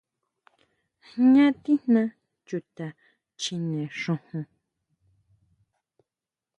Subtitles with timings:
[1.11, 2.03] Jñá tijna
[2.47, 2.87] chuta
[3.39, 4.43] chjine xujun.